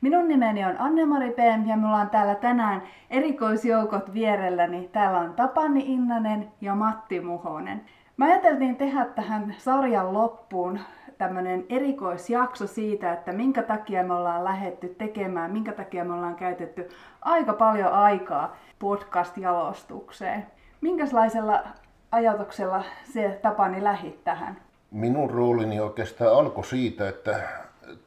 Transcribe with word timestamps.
Minun 0.00 0.28
nimeni 0.28 0.64
on 0.64 0.80
Anne-Mari 0.80 1.30
Peem 1.30 1.66
ja 1.66 1.76
minulla 1.76 1.96
on 1.96 2.10
täällä 2.10 2.34
tänään 2.34 2.82
erikoisjoukot 3.10 4.14
vierelläni. 4.14 4.88
Täällä 4.92 5.18
on 5.18 5.34
Tapani 5.34 5.84
Innanen 5.86 6.48
ja 6.60 6.74
Matti 6.74 7.20
Muhonen. 7.20 7.84
Mä 8.16 8.24
ajateltiin 8.24 8.76
tehdä 8.76 9.04
tähän 9.04 9.54
sarjan 9.58 10.12
loppuun 10.12 10.80
tämmöinen 11.18 11.64
erikoisjakso 11.68 12.66
siitä, 12.66 13.12
että 13.12 13.32
minkä 13.32 13.62
takia 13.62 14.04
me 14.04 14.14
ollaan 14.14 14.44
lähetty 14.44 14.88
tekemään, 14.88 15.50
minkä 15.50 15.72
takia 15.72 16.04
me 16.04 16.14
ollaan 16.14 16.36
käytetty 16.36 16.88
aika 17.22 17.52
paljon 17.52 17.92
aikaa 17.92 18.56
podcast-jalostukseen. 18.78 20.46
Minkälaisella 20.80 21.64
ajatuksella 22.12 22.84
se 23.12 23.38
Tapani 23.42 23.84
lähit 23.84 24.24
tähän? 24.24 24.56
Minun 24.90 25.30
roolini 25.30 25.80
oikeastaan 25.80 26.32
alkoi 26.32 26.64
siitä, 26.64 27.08
että 27.08 27.40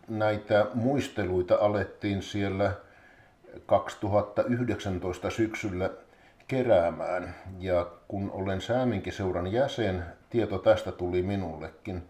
näitä 0.07 0.67
muisteluita 0.73 1.57
alettiin 1.61 2.21
siellä 2.21 2.71
2019 3.65 5.29
syksyllä 5.29 5.89
keräämään. 6.47 7.35
Ja 7.59 7.87
kun 8.07 8.31
olen 8.31 8.61
Sääminkiseuran 8.61 9.51
jäsen, 9.51 10.03
tieto 10.29 10.57
tästä 10.57 10.91
tuli 10.91 11.21
minullekin. 11.21 12.09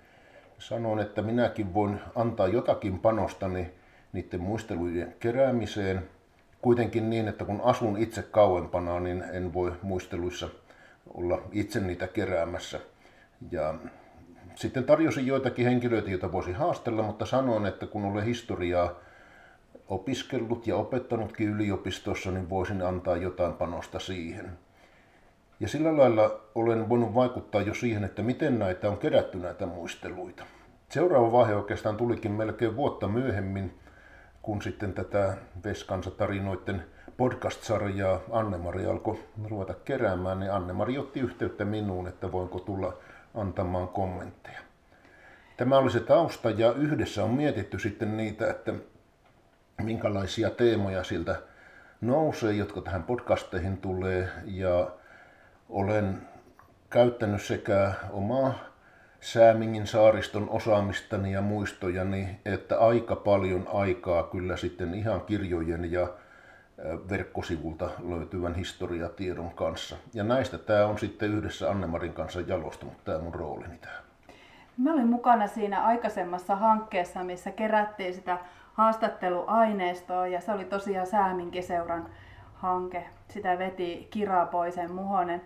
Sanoin, 0.58 1.00
että 1.00 1.22
minäkin 1.22 1.74
voin 1.74 2.00
antaa 2.16 2.48
jotakin 2.48 3.00
panostani 3.00 3.72
niiden 4.14 4.42
muisteluiden 4.42 5.16
keräämiseen. 5.20 6.10
Kuitenkin 6.62 7.10
niin, 7.10 7.28
että 7.28 7.46
kun 7.46 7.62
asun 7.64 7.98
itse 7.98 8.22
kauempana, 8.22 9.00
niin 9.00 9.24
en 9.32 9.54
voi 9.54 9.74
muisteluissa 9.82 10.50
olla 11.14 11.42
itse 11.52 11.80
niitä 11.80 12.08
keräämässä. 12.08 12.80
Ja 13.52 13.76
sitten 14.60 14.84
tarjosin 14.84 15.28
joitakin 15.28 15.66
henkilöitä, 15.66 16.10
joita 16.10 16.32
voisi 16.32 16.52
haastella, 16.52 17.04
mutta 17.04 17.26
sanoin, 17.26 17.66
että 17.66 17.88
kun 17.88 18.06
olen 18.06 18.26
historiaa 18.26 18.92
opiskellut 19.88 20.68
ja 20.68 20.76
opettanutkin 20.76 21.50
yliopistossa, 21.50 22.32
niin 22.32 22.50
voisin 22.50 22.82
antaa 22.82 23.18
jotain 23.18 23.54
panosta 23.54 24.00
siihen. 24.00 24.50
Ja 25.60 25.68
sillä 25.68 25.98
lailla 25.98 26.42
olen 26.56 26.90
voinut 26.90 27.16
vaikuttaa 27.16 27.62
jo 27.62 27.74
siihen, 27.74 28.04
että 28.04 28.22
miten 28.22 28.60
näitä 28.60 28.90
on 28.90 28.98
kerätty 28.98 29.38
näitä 29.38 29.66
muisteluita. 29.66 30.44
Seuraava 30.90 31.32
vaihe 31.32 31.56
oikeastaan 31.56 31.98
tulikin 31.98 32.32
melkein 32.32 32.76
vuotta 32.76 33.08
myöhemmin, 33.08 33.80
kun 34.42 34.62
sitten 34.62 34.94
tätä 34.94 35.38
Veskansa-tarinoiden 35.64 36.84
podcast-sarjaa 37.18 38.20
Anne-Mari 38.32 38.86
alkoi 38.86 39.20
ruveta 39.50 39.74
keräämään, 39.74 40.40
niin 40.40 40.54
Anne-Mari 40.54 40.98
otti 40.98 41.20
yhteyttä 41.20 41.66
minuun, 41.66 42.08
että 42.08 42.32
voinko 42.32 42.60
tulla 42.60 42.94
antamaan 43.36 43.88
kommentteja. 43.88 44.60
Tämä 45.58 45.78
oli 45.78 45.92
se 45.92 46.00
tausta 46.00 46.50
ja 46.50 46.72
yhdessä 46.72 47.24
on 47.24 47.30
mietitty 47.30 47.80
sitten 47.80 48.18
niitä, 48.18 48.50
että 48.50 48.74
minkälaisia 49.82 50.50
teemoja 50.50 51.04
siltä 51.04 51.42
nousee, 52.02 52.54
jotka 52.54 52.82
tähän 52.82 53.04
podcasteihin 53.04 53.78
tulee 53.78 54.30
ja 54.46 54.92
olen 55.70 56.28
käyttänyt 56.90 57.42
sekä 57.42 57.94
omaa 58.10 58.70
Säämingin 59.22 59.88
saariston 59.88 60.50
osaamistani 60.50 61.32
ja 61.32 61.42
muistojani, 61.42 62.40
että 62.46 62.80
aika 62.80 63.16
paljon 63.16 63.68
aikaa 63.74 64.24
kyllä 64.24 64.58
sitten 64.58 64.94
ihan 64.94 65.22
kirjojen 65.22 65.92
ja 65.92 66.08
verkkosivulta 67.10 67.90
löytyvän 68.10 68.56
historiatiedon 68.56 69.52
kanssa. 69.52 69.96
Ja 70.14 70.24
näistä 70.24 70.58
tämä 70.58 70.86
on 70.86 71.00
sitten 71.00 71.34
yhdessä 71.34 71.72
Annemarin 71.72 72.14
kanssa 72.14 72.42
jalostunut, 72.42 73.04
tämä 73.04 73.20
mun 73.20 73.36
roolini 73.36 73.78
tähän. 73.78 74.04
Mä 74.78 74.94
olin 74.94 75.08
mukana 75.08 75.48
siinä 75.48 75.84
aikaisemmassa 75.84 76.56
hankkeessa, 76.56 77.24
missä 77.24 77.52
kerättiin 77.52 78.14
sitä 78.14 78.38
haastatteluaineistoa 78.74 80.28
ja 80.28 80.42
se 80.42 80.52
oli 80.52 80.66
tosiaan 80.66 81.08
Sääminkiseuran 81.08 82.10
hanke. 82.54 83.06
Sitä 83.28 83.60
veti 83.60 84.08
Kirapoisen 84.12 84.92
Muhonen. 84.92 85.42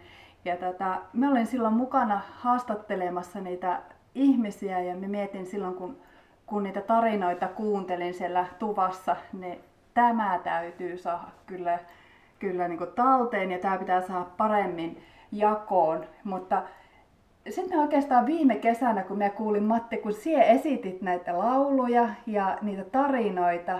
Ja 0.46 0.58
tota, 0.58 1.02
mä 1.14 1.32
olin 1.32 1.48
silloin 1.48 1.74
mukana 1.74 2.22
haastattelemassa 2.32 3.42
niitä 3.42 3.82
ihmisiä 4.16 4.80
ja 4.80 4.96
mä 4.96 5.08
mietin 5.08 5.46
silloin, 5.46 5.76
kun, 5.76 5.98
kun 6.46 6.64
niitä 6.64 6.82
tarinoita 6.82 7.48
kuuntelin 7.48 8.14
siellä 8.14 8.46
tuvassa, 8.60 9.16
niin 9.34 9.60
tämä 9.94 10.40
täytyy 10.44 10.98
saada 10.98 11.28
kyllä, 11.46 11.80
kyllä 12.40 12.68
niin 12.68 12.80
talteen 12.96 13.52
ja 13.52 13.60
tämä 13.60 13.78
pitää 13.78 14.02
saada 14.02 14.26
paremmin 14.38 15.04
jakoon. 15.32 16.06
Mutta 16.24 16.64
sitten 17.50 17.80
oikeastaan 17.80 18.26
viime 18.26 18.56
kesänä, 18.56 19.04
kun 19.04 19.18
mä 19.18 19.30
kuulin 19.30 19.64
Matti, 19.64 19.98
kun 19.98 20.14
sie 20.14 20.52
esitit 20.52 21.02
näitä 21.02 21.38
lauluja 21.38 22.10
ja 22.26 22.58
niitä 22.62 22.84
tarinoita, 22.84 23.80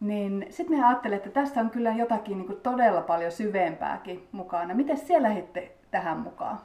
niin 0.00 0.46
sitten 0.50 0.78
mä 0.78 0.88
ajattelin, 0.88 1.16
että 1.16 1.30
tässä 1.30 1.60
on 1.60 1.70
kyllä 1.70 1.90
jotakin 1.90 2.38
niin 2.38 2.60
todella 2.62 3.00
paljon 3.00 3.32
syvempääkin 3.32 4.28
mukana. 4.32 4.74
Miten 4.74 4.98
siellä 4.98 5.28
lähditte 5.28 5.72
tähän 5.90 6.18
mukaan? 6.18 6.58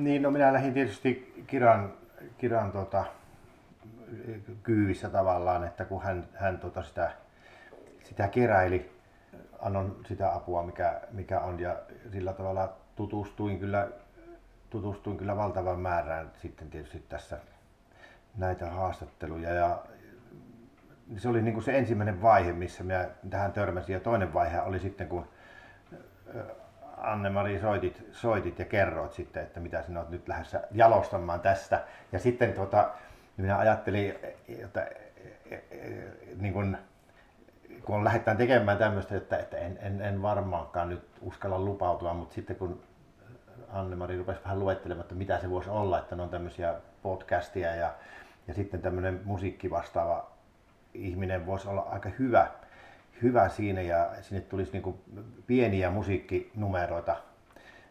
Niin, 0.00 0.22
no 0.22 0.30
minä 0.30 0.52
lähdin 0.52 0.74
tietysti 0.74 1.44
Kiran, 1.46 1.92
Kiran 2.38 2.72
tota, 2.72 3.04
kyyvissä 4.62 5.10
tavallaan, 5.10 5.64
että 5.64 5.84
kun 5.84 6.02
hän, 6.02 6.24
hän 6.34 6.58
tota 6.58 6.82
sitä, 6.82 7.10
sitä 8.04 8.28
keräili, 8.28 8.92
annon 9.60 9.96
sitä 10.08 10.34
apua 10.34 10.62
mikä, 10.62 11.00
mikä 11.10 11.40
on 11.40 11.60
ja 11.60 11.76
sillä 12.12 12.32
tavalla 12.32 12.72
tutustuin 12.96 13.58
kyllä, 13.58 13.88
tutustuin 14.70 15.16
kyllä 15.16 15.36
valtavan 15.36 15.80
määrään 15.80 16.30
sitten 16.42 16.70
tietysti 16.70 17.04
tässä 17.08 17.38
näitä 18.36 18.70
haastatteluja 18.70 19.54
ja 19.54 19.82
se 21.16 21.28
oli 21.28 21.42
niin 21.42 21.54
kuin 21.54 21.64
se 21.64 21.78
ensimmäinen 21.78 22.22
vaihe, 22.22 22.52
missä 22.52 22.84
minä 22.84 23.08
tähän 23.30 23.52
törmäsin 23.52 23.92
ja 23.92 24.00
toinen 24.00 24.34
vaihe 24.34 24.60
oli 24.60 24.80
sitten 24.80 25.08
kun 25.08 25.28
Anne-Mari 26.96 27.60
soitit, 27.60 28.06
soitit 28.12 28.58
ja 28.58 28.64
kerroit 28.64 29.12
sitten, 29.12 29.42
että 29.42 29.60
mitä 29.60 29.82
sinä 29.82 30.00
olet 30.00 30.10
nyt 30.10 30.28
lähdössä 30.28 30.62
jalostamaan 30.72 31.40
tästä. 31.40 31.84
Ja 32.12 32.18
sitten 32.18 32.52
tuota, 32.52 32.90
minä 33.36 33.58
ajattelin, 33.58 34.14
että 34.64 34.90
niin 36.36 36.52
kun, 36.52 36.76
kun 37.84 38.04
lähdetään 38.04 38.36
tekemään 38.36 38.78
tämmöistä, 38.78 39.16
että, 39.16 39.38
että 39.38 39.56
en, 39.56 39.78
en, 39.82 40.00
en 40.00 40.22
varmaankaan 40.22 40.88
nyt 40.88 41.02
uskalla 41.20 41.58
lupautua, 41.58 42.14
mutta 42.14 42.34
sitten 42.34 42.56
kun 42.56 42.82
Anne-Mari 43.68 44.18
rupesi 44.18 44.40
vähän 44.44 44.60
luettelemaan, 44.60 45.02
että 45.02 45.14
mitä 45.14 45.38
se 45.38 45.50
voisi 45.50 45.70
olla, 45.70 45.98
että 45.98 46.16
ne 46.16 46.22
on 46.22 46.28
tämmöisiä 46.28 46.74
podcastia 47.02 47.76
ja, 47.76 47.94
ja 48.48 48.54
sitten 48.54 48.82
tämmöinen 48.82 49.20
musiikki 49.24 49.70
vastaava 49.70 50.30
ihminen 50.94 51.46
voisi 51.46 51.68
olla 51.68 51.80
aika 51.80 52.08
hyvä, 52.18 52.50
hyvä 53.22 53.48
siinä 53.48 53.80
ja 53.80 54.10
sinne 54.20 54.40
tulisi 54.40 54.72
niin 54.72 55.00
pieniä 55.46 55.90
musiikkinumeroita 55.90 57.16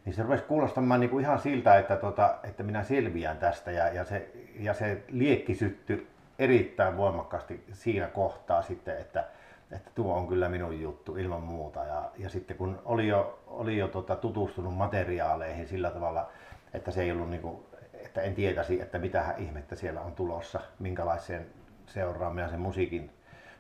niin 0.05 0.13
se 0.13 0.23
rupesi 0.23 0.43
kuulostamaan 0.43 0.99
niin 0.99 1.09
kuin 1.09 1.23
ihan 1.23 1.39
siltä, 1.39 1.77
että, 1.77 1.95
tota, 1.95 2.35
että 2.43 2.63
minä 2.63 2.83
selviän 2.83 3.37
tästä 3.37 3.71
ja, 3.71 3.87
ja, 3.87 4.05
se, 4.05 4.31
ja 4.59 4.73
se 4.73 5.03
liekki 5.07 5.55
syttyi 5.55 6.07
erittäin 6.39 6.97
voimakkaasti 6.97 7.63
siinä 7.73 8.07
kohtaa 8.07 8.61
sitten, 8.61 8.97
että, 8.97 9.23
että 9.71 9.91
tuo 9.95 10.15
on 10.15 10.27
kyllä 10.27 10.49
minun 10.49 10.81
juttu 10.81 11.15
ilman 11.15 11.43
muuta. 11.43 11.85
Ja, 11.85 12.11
ja 12.17 12.29
sitten 12.29 12.57
kun 12.57 12.81
oli 12.85 13.07
jo, 13.07 13.39
oli 13.47 13.77
jo 13.77 13.87
tota, 13.87 14.15
tutustunut 14.15 14.77
materiaaleihin 14.77 15.67
sillä 15.67 15.91
tavalla, 15.91 16.29
että 16.73 16.91
se 16.91 17.01
ei 17.01 17.11
ollut 17.11 17.29
niin 17.29 17.41
kuin, 17.41 17.57
että 17.93 18.21
en 18.21 18.35
tietäisi, 18.35 18.81
että 18.81 18.99
mitä 18.99 19.35
ihmettä 19.37 19.75
siellä 19.75 20.01
on 20.01 20.11
tulossa, 20.11 20.59
minkälaiseen 20.79 21.45
seuraan 21.85 22.35
minä 22.35 22.49
sen 22.49 22.59
musiikin, 22.59 23.11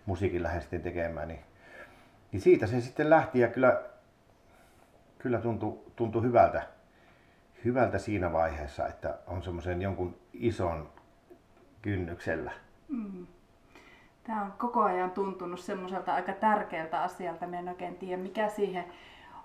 musiikin 0.05 0.43
lähestin 0.43 0.81
tekemään, 0.81 1.27
niin, 1.27 1.39
niin 2.31 2.41
siitä 2.41 2.67
se 2.67 2.81
sitten 2.81 3.09
lähti 3.09 3.39
ja 3.39 3.47
kyllä 3.47 3.81
kyllä 5.21 5.39
tuntui, 5.41 5.79
tuntui 5.95 6.21
hyvältä, 6.21 6.61
hyvältä 7.65 7.97
siinä 7.97 8.33
vaiheessa, 8.33 8.87
että 8.87 9.17
on 9.27 9.43
semmoisen 9.43 9.81
jonkun 9.81 10.15
ison 10.33 10.89
kynnyksellä. 11.81 12.51
Mm. 12.87 13.27
Tämä 14.23 14.41
on 14.41 14.53
koko 14.57 14.81
ajan 14.81 15.11
tuntunut 15.11 15.59
semmoiselta 15.59 16.13
aika 16.13 16.33
tärkeältä 16.33 17.01
asialta. 17.01 17.47
Mä 17.47 17.59
en 17.59 17.69
oikein 17.69 17.95
tiedä, 17.95 18.21
mikä 18.21 18.49
siihen 18.49 18.85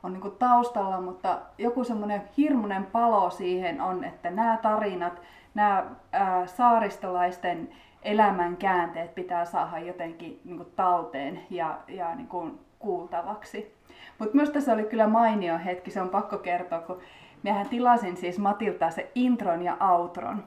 on 0.03 0.13
niin 0.13 0.33
taustalla, 0.39 1.01
mutta 1.01 1.39
joku 1.59 1.85
semmoinen 1.85 2.23
hirmuinen 2.37 2.87
palo 2.87 3.31
siihen 3.31 3.81
on, 3.81 4.05
että 4.05 4.31
nämä 4.31 4.59
tarinat, 4.63 5.23
nämä 5.55 5.87
ää, 6.13 6.47
saaristolaisten 6.47 7.69
elämän 8.03 8.57
käänteet 8.57 9.15
pitää 9.15 9.45
saada 9.45 9.79
jotenkin 9.79 10.41
niin 10.45 10.67
talteen 10.77 11.47
ja, 11.51 11.79
ja 11.89 12.15
niin 12.15 12.59
kuultavaksi. 12.79 13.76
Mutta 14.19 14.35
minusta 14.37 14.61
se 14.61 14.73
oli 14.73 14.85
kyllä 14.85 15.07
mainio 15.07 15.59
hetki, 15.65 15.91
se 15.91 16.01
on 16.01 16.09
pakko 16.09 16.39
kertoa, 16.39 16.81
kun 16.81 17.01
Mehän 17.43 17.69
tilasin 17.69 18.17
siis 18.17 18.39
Matilta 18.39 18.91
se 18.91 19.11
intron 19.15 19.63
ja 19.63 19.77
outron. 19.81 20.45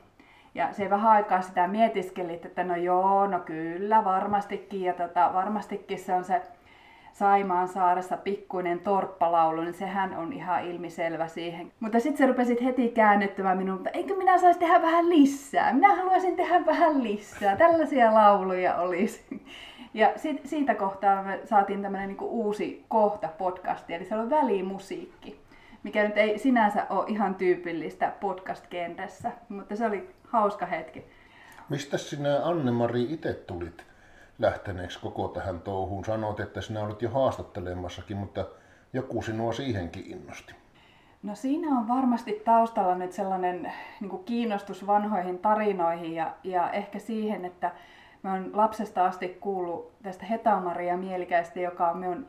Ja 0.56 0.74
se 0.74 0.90
vähän 0.90 1.12
aikaa 1.12 1.42
sitä 1.42 1.68
mietiskeli, 1.68 2.34
että 2.34 2.64
no 2.64 2.76
joo, 2.76 3.28
no 3.28 3.40
kyllä, 3.40 4.04
varmastikin. 4.04 4.82
Ja 4.82 4.94
tota, 4.94 5.32
varmastikin 5.34 6.00
se 6.00 6.14
on 6.14 6.24
se 6.24 6.42
Saimaan 7.14 7.68
saaressa 7.68 8.18
pikkuinen 8.18 8.80
torppalaulu, 8.80 9.62
niin 9.62 9.74
sehän 9.74 10.18
on 10.18 10.34
ihan 10.34 10.66
ilmiselvä 10.66 11.28
siihen. 11.28 11.72
Mutta 11.80 12.00
sitten 12.00 12.18
se 12.18 12.28
rupesi 12.28 12.66
heti 12.66 12.90
käännettämään 12.90 13.58
minun, 13.58 13.78
että 13.78 13.90
eikö 13.90 14.16
minä 14.16 14.38
saisi 14.38 14.60
tehdä 14.60 14.82
vähän 14.82 15.10
lisää? 15.10 15.74
Minä 15.74 15.96
haluaisin 15.96 16.36
tehdä 16.36 16.66
vähän 16.66 17.04
lisää. 17.04 17.56
Tällaisia 17.56 18.14
lauluja 18.14 18.76
olisi. 18.76 19.42
Ja 19.94 20.14
sit, 20.16 20.42
siitä 20.46 20.76
kohtaa 20.76 21.24
me 21.24 21.40
saatiin 21.46 21.82
tämmöinen 21.82 22.08
niinku 22.08 22.26
uusi 22.26 22.86
kohta 22.88 23.28
podcasti, 23.38 23.94
eli 23.94 24.06
se 24.06 24.16
on 24.16 24.30
välimusiikki 24.30 25.40
mikä 25.84 26.04
nyt 26.04 26.18
ei 26.18 26.40
sinänsä 26.40 26.86
ole 26.90 27.06
ihan 27.08 27.36
tyypillistä 27.36 28.14
podcast-kentässä, 28.20 29.32
mutta 29.50 29.76
se 29.76 29.86
oli 29.86 30.16
hauska 30.28 30.66
hetki. 30.66 31.06
Mistä 31.70 31.98
sinä 31.98 32.40
Anne-Mari 32.44 33.14
itse 33.14 33.34
tulit 33.34 33.86
lähteneeksi 34.40 35.00
koko 35.00 35.28
tähän 35.28 35.62
touhuun? 35.62 36.06
Sanoit, 36.06 36.40
että 36.40 36.62
sinä 36.62 36.82
olet 36.82 37.02
jo 37.02 37.10
haastattelemassakin, 37.10 38.18
mutta 38.18 38.46
joku 38.94 39.22
sinua 39.22 39.54
siihenkin 39.54 40.06
innosti. 40.06 40.54
No 41.24 41.36
siinä 41.36 41.68
on 41.68 41.88
varmasti 41.88 42.42
taustalla 42.46 42.96
nyt 42.96 43.12
sellainen 43.12 43.72
niin 44.02 44.24
kiinnostus 44.26 44.88
vanhoihin 44.88 45.40
tarinoihin 45.40 46.16
ja, 46.16 46.36
ja 46.44 46.72
ehkä 46.72 47.00
siihen, 47.00 47.46
että 47.46 47.72
mä 48.24 48.34
oon 48.34 48.52
lapsesta 48.54 49.06
asti 49.06 49.28
kuullut 49.28 49.92
tästä 50.04 50.26
Heta-Maria 50.26 50.98
Mielikäistä, 50.98 51.60
joka 51.60 51.90
on 51.90 51.98
minun 51.98 52.28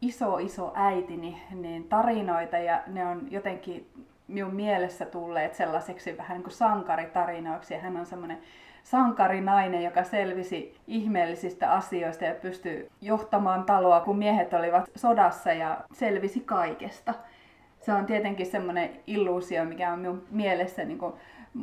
iso 0.00 0.38
iso 0.38 0.72
äitini 0.74 1.42
niin 1.50 1.84
tarinoita 1.84 2.58
ja 2.58 2.82
ne 2.86 3.06
on 3.06 3.26
jotenkin 3.30 3.90
minun 4.28 4.54
mielessä 4.54 5.04
tulleet 5.06 5.54
sellaiseksi 5.54 6.16
vähän 6.16 6.36
niin 6.36 6.42
kuin 6.42 6.52
sankaritarinoiksi 6.52 7.74
ja 7.74 7.80
hän 7.80 7.96
on 7.96 8.06
semmoinen 8.06 8.38
sankarinainen, 8.82 9.82
joka 9.82 10.04
selvisi 10.04 10.76
ihmeellisistä 10.86 11.72
asioista 11.72 12.24
ja 12.24 12.34
pystyi 12.34 12.90
johtamaan 13.00 13.64
taloa, 13.64 14.00
kun 14.00 14.18
miehet 14.18 14.54
olivat 14.54 14.90
sodassa 14.94 15.52
ja 15.52 15.80
selvisi 15.92 16.40
kaikesta. 16.40 17.14
Se 17.80 17.92
on 17.92 18.06
tietenkin 18.06 18.46
semmoinen 18.46 18.90
illuusio, 19.06 19.64
mikä 19.64 19.92
on 19.92 19.98
minun 19.98 20.26
mielessä 20.30 20.84
niin 20.84 20.98
kuin 20.98 21.12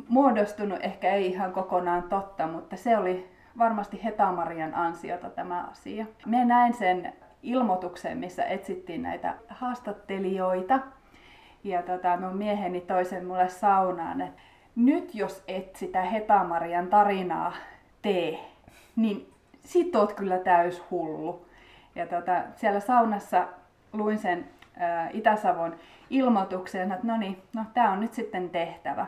muodostunut, 0.08 0.78
ehkä 0.82 1.14
ei 1.14 1.26
ihan 1.26 1.52
kokonaan 1.52 2.02
totta, 2.02 2.46
mutta 2.46 2.76
se 2.76 2.98
oli 2.98 3.30
varmasti 3.58 4.04
Hetamarian 4.04 4.74
ansiota 4.74 5.30
tämä 5.30 5.68
asia. 5.70 6.06
Minä 6.26 6.44
näin 6.44 6.74
sen 6.74 7.12
ilmoitukseen, 7.42 8.18
missä 8.18 8.44
etsittiin 8.44 9.02
näitä 9.02 9.34
haastattelijoita. 9.48 10.80
Ja 11.64 11.82
tota, 11.82 12.16
mun 12.16 12.36
mieheni 12.36 12.80
toisen 12.80 13.26
mulle 13.26 13.48
saunaan, 13.48 14.20
että 14.20 14.40
nyt 14.76 15.14
jos 15.14 15.44
et 15.48 15.76
sitä 15.76 16.02
Hetamarian 16.02 16.86
tarinaa 16.86 17.52
tee, 18.02 18.38
niin 18.96 19.32
sit 19.60 19.96
oot 19.96 20.12
kyllä 20.12 20.38
täys 20.38 20.82
hullu. 20.90 21.46
Ja 21.94 22.06
tota, 22.06 22.42
siellä 22.56 22.80
saunassa 22.80 23.48
luin 23.92 24.18
sen 24.18 24.48
ää, 24.76 25.10
Itä-Savon 25.12 25.76
ilmoituksen, 26.10 26.92
että 26.92 27.06
no 27.06 27.16
niin, 27.16 27.42
no 27.54 27.64
tää 27.74 27.90
on 27.90 28.00
nyt 28.00 28.12
sitten 28.12 28.50
tehtävä. 28.50 29.06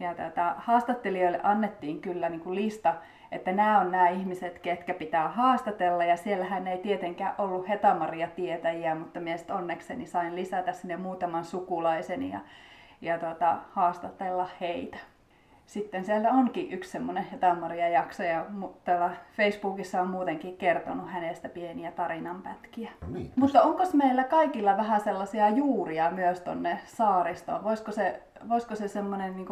Ja 0.00 0.14
tota, 0.14 0.54
haastattelijoille 0.58 1.40
annettiin 1.42 2.00
kyllä 2.00 2.28
niin 2.28 2.40
kuin 2.40 2.54
lista 2.54 2.94
että 3.34 3.52
nämä 3.52 3.80
on 3.80 3.90
nämä 3.90 4.08
ihmiset, 4.08 4.58
ketkä 4.58 4.94
pitää 4.94 5.28
haastatella 5.28 6.04
ja 6.04 6.16
siellähän 6.16 6.66
ei 6.66 6.78
tietenkään 6.78 7.34
ollut 7.38 7.68
Hetamaria 7.68 8.28
tietäjiä, 8.28 8.94
mutta 8.94 9.20
mielestäni 9.20 9.58
onnekseni 9.58 10.06
sain 10.06 10.36
lisätä 10.36 10.72
sinne 10.72 10.96
muutaman 10.96 11.44
sukulaisen 11.44 12.30
ja, 12.30 12.40
ja 13.00 13.18
tota, 13.18 13.58
haastatella 13.70 14.48
heitä. 14.60 14.98
Sitten 15.66 16.04
siellä 16.04 16.30
onkin 16.30 16.72
yksi 16.72 16.90
semmoinen 16.90 17.24
Hetamaria 17.32 17.88
jakso 17.88 18.22
ja 18.22 18.46
täällä 18.84 19.10
Facebookissa 19.36 20.00
on 20.00 20.10
muutenkin 20.10 20.56
kertonut 20.56 21.10
hänestä 21.10 21.48
pieniä 21.48 21.92
tarinanpätkiä. 21.92 22.90
No 23.00 23.08
niin, 23.10 23.32
mutta 23.36 23.62
onko 23.62 23.82
meillä 23.92 24.24
kaikilla 24.24 24.76
vähän 24.76 25.00
sellaisia 25.00 25.48
juuria 25.48 26.10
myös 26.10 26.40
tonne 26.40 26.80
saaristoon? 26.84 27.64
Voisiko 27.64 27.92
se, 27.92 28.22
voisiko 28.48 28.74
se 28.74 28.88
semmoinen 28.88 29.36
niin 29.36 29.46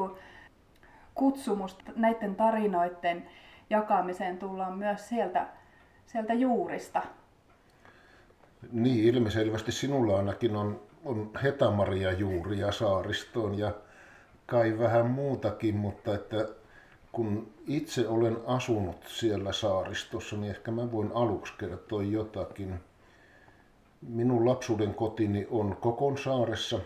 kutsumus 1.14 1.78
näiden 1.96 2.36
tarinoiden 2.36 3.26
jakamiseen 3.72 4.38
tullaan 4.38 4.78
myös 4.78 5.08
sieltä, 5.08 5.46
sieltä 6.06 6.34
juurista. 6.34 7.02
Niin, 8.72 9.14
ilmiselvästi 9.14 9.72
sinulla 9.72 10.16
ainakin 10.16 10.56
on, 10.56 10.80
on 11.04 11.30
Hetamaria 11.42 12.12
juuria 12.12 12.72
saaristoon 12.72 13.58
ja 13.58 13.72
kai 14.46 14.78
vähän 14.78 15.06
muutakin, 15.06 15.76
mutta 15.76 16.14
että 16.14 16.48
kun 17.12 17.52
itse 17.66 18.08
olen 18.08 18.36
asunut 18.46 19.04
siellä 19.06 19.52
saaristossa, 19.52 20.36
niin 20.36 20.50
ehkä 20.50 20.70
mä 20.70 20.92
voin 20.92 21.10
aluksi 21.14 21.52
kertoa 21.58 22.02
jotakin. 22.02 22.80
Minun 24.08 24.48
lapsuuden 24.48 24.94
kotini 24.94 25.46
on 25.50 25.76
Kokon 25.80 26.18
saaressa, 26.18 26.80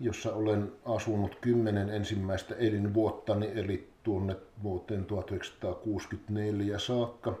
jossa 0.00 0.34
olen 0.34 0.72
asunut 0.84 1.38
kymmenen 1.40 1.90
ensimmäistä 1.90 2.54
elinvuottani, 2.54 3.50
eli 3.54 3.91
tuonne 4.02 4.36
vuoteen 4.62 5.04
1964 5.04 6.78
saakka, 6.78 7.34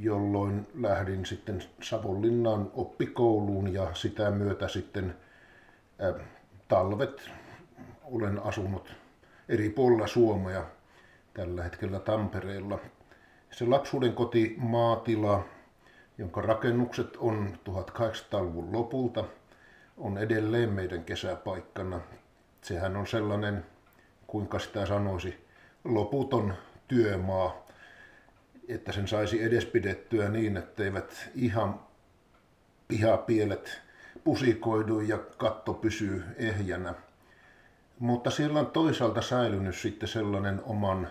jolloin 0.00 0.66
lähdin 0.74 1.26
sitten 1.26 1.62
Savonlinnaan 1.82 2.70
oppikouluun 2.74 3.72
ja 3.72 3.94
sitä 3.94 4.30
myötä 4.30 4.68
sitten 4.68 5.16
äh, 6.02 6.26
talvet 6.68 7.30
olen 8.04 8.42
asunut 8.42 8.94
eri 9.48 9.70
puolilla 9.70 10.06
Suomea, 10.06 10.64
tällä 11.34 11.62
hetkellä 11.62 11.98
Tampereella. 11.98 12.78
Se 13.50 13.66
lapsuuden 13.66 14.12
koti 14.12 14.54
maatila, 14.58 15.44
jonka 16.18 16.40
rakennukset 16.40 17.16
on 17.16 17.58
1800-luvun 17.70 18.72
lopulta, 18.72 19.24
on 19.96 20.18
edelleen 20.18 20.72
meidän 20.72 21.04
kesäpaikkana. 21.04 22.00
Sehän 22.62 22.96
on 22.96 23.06
sellainen, 23.06 23.66
kuinka 24.26 24.58
sitä 24.58 24.86
sanoisi, 24.86 25.43
loputon 25.84 26.54
työmaa, 26.88 27.66
että 28.68 28.92
sen 28.92 29.08
saisi 29.08 29.42
edes 29.42 29.64
pidettyä 29.64 30.28
niin, 30.28 30.56
etteivät 30.56 31.30
ihan 31.34 31.80
pihapielet 32.88 33.80
pusikoidu 34.24 35.00
ja 35.00 35.18
katto 35.18 35.74
pysyy 35.74 36.24
ehjänä. 36.36 36.94
Mutta 37.98 38.30
siellä 38.30 38.60
on 38.60 38.66
toisaalta 38.66 39.22
säilynyt 39.22 39.76
sitten 39.76 40.08
sellainen 40.08 40.62
oman 40.64 41.08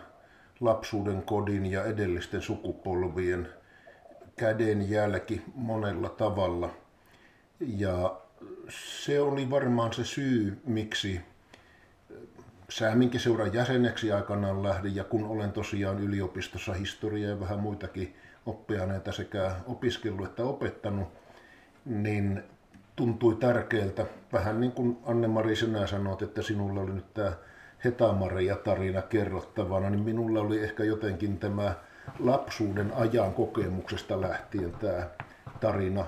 lapsuuden 0.59 1.23
kodin 1.23 1.65
ja 1.65 1.85
edellisten 1.85 2.41
sukupolvien 2.41 3.49
käden 4.35 4.89
jälki 4.89 5.41
monella 5.55 6.09
tavalla. 6.09 6.69
Ja 7.59 8.21
se 8.69 9.21
oli 9.21 9.49
varmaan 9.49 9.93
se 9.93 10.03
syy, 10.03 10.61
miksi 10.65 11.21
Sääminkiseuran 12.73 13.53
jäseneksi 13.53 14.11
aikanaan 14.11 14.63
lähdin 14.63 14.95
ja 14.95 15.03
kun 15.03 15.25
olen 15.25 15.51
tosiaan 15.51 15.99
yliopistossa 15.99 16.73
historiaa 16.73 17.29
ja 17.29 17.39
vähän 17.39 17.59
muitakin 17.59 18.15
oppiaineita 18.45 19.11
sekä 19.11 19.55
opiskellut 19.65 20.25
että 20.25 20.43
opettanut, 20.43 21.07
niin 21.85 22.43
tuntui 22.95 23.35
tärkeältä, 23.35 24.05
vähän 24.33 24.59
niin 24.59 24.71
kuin 24.71 24.97
Anne-Mari 25.05 25.55
sinä 25.55 25.87
sanoit, 25.87 26.21
että 26.21 26.41
sinulla 26.41 26.81
oli 26.81 26.93
nyt 26.93 27.13
tämä 27.13 27.31
Hetamaria-tarina 27.83 29.01
kerrottavana, 29.01 29.89
niin 29.89 30.03
minulla 30.03 30.39
oli 30.39 30.63
ehkä 30.63 30.83
jotenkin 30.83 31.39
tämä 31.39 31.75
lapsuuden 32.19 32.93
ajan 32.95 33.33
kokemuksesta 33.33 34.21
lähtien 34.21 34.71
tämä 34.71 35.09
tarina, 35.59 36.05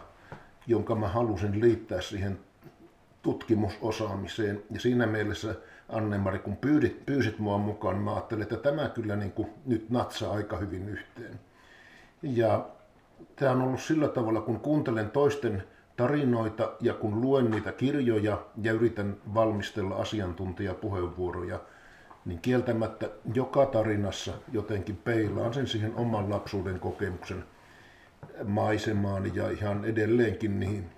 jonka 0.67 0.95
mä 0.95 1.07
halusin 1.07 1.61
liittää 1.61 2.01
siihen 2.01 2.39
tutkimusosaamiseen. 3.25 4.63
Ja 4.71 4.79
siinä 4.79 5.05
mielessä 5.05 5.55
Anne-Mari, 5.89 6.39
kun 6.39 6.57
pyydit, 6.57 7.05
pyysit 7.05 7.39
mua 7.39 7.57
mukaan, 7.57 7.97
mä 7.97 8.13
ajattelin, 8.13 8.43
että 8.43 8.57
tämä 8.57 8.89
kyllä 8.89 9.15
niin 9.15 9.31
kuin 9.31 9.49
nyt 9.65 9.89
natsaa 9.89 10.33
aika 10.33 10.57
hyvin 10.57 10.89
yhteen. 10.89 11.39
Ja 12.21 12.65
tämä 13.35 13.51
on 13.51 13.61
ollut 13.61 13.81
sillä 13.81 14.07
tavalla, 14.07 14.41
kun 14.41 14.59
kuuntelen 14.59 15.11
toisten 15.11 15.63
tarinoita 15.97 16.71
ja 16.81 16.93
kun 16.93 17.21
luen 17.21 17.51
niitä 17.51 17.71
kirjoja 17.71 18.37
ja 18.61 18.71
yritän 18.71 19.17
valmistella 19.33 19.95
asiantuntijapuheenvuoroja, 19.95 21.59
niin 22.25 22.39
kieltämättä 22.39 23.09
joka 23.33 23.65
tarinassa 23.65 24.33
jotenkin 24.51 24.97
peilaan 24.97 25.53
sen 25.53 25.67
siihen 25.67 25.95
oman 25.95 26.29
lapsuuden 26.29 26.79
kokemuksen 26.79 27.43
maisemaan 28.43 29.35
ja 29.35 29.49
ihan 29.49 29.85
edelleenkin 29.85 30.59
niihin, 30.59 30.89